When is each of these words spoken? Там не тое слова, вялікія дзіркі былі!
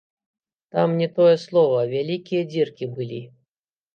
Там 0.71 0.89
не 1.01 1.07
тое 1.19 1.35
слова, 1.43 1.83
вялікія 1.93 2.41
дзіркі 2.53 2.85
былі! 2.99 3.21